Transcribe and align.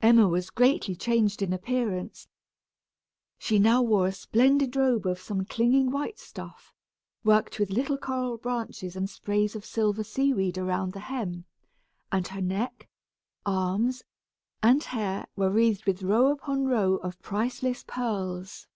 Emma 0.00 0.28
was 0.28 0.50
greatly 0.50 0.94
changed 0.94 1.42
in 1.42 1.52
appearance. 1.52 2.28
She 3.36 3.58
now 3.58 3.82
wore 3.82 4.06
a 4.06 4.12
splendid 4.12 4.76
robe 4.76 5.06
of 5.06 5.18
some 5.18 5.44
clinging 5.44 5.90
white 5.90 6.20
stuff, 6.20 6.72
worked 7.24 7.58
with 7.58 7.70
little 7.72 7.98
coral 7.98 8.38
branches 8.38 8.94
and 8.94 9.10
sprays 9.10 9.56
of 9.56 9.64
silver 9.64 10.04
seaweed 10.04 10.56
around 10.56 10.92
the 10.92 11.00
hem, 11.00 11.46
and 12.12 12.28
her 12.28 12.40
neck, 12.40 12.88
arms, 13.44 14.04
and 14.62 14.84
hair 14.84 15.26
were 15.34 15.50
wreathed 15.50 15.84
with 15.84 16.00
row 16.04 16.28
upon 16.28 16.66
row 16.66 16.98
of 16.98 17.20
priceless 17.20 17.82
pearls. 17.88 18.68